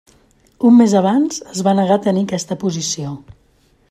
[0.69, 3.13] Un mes abans, es va negar a tenir aquesta posició.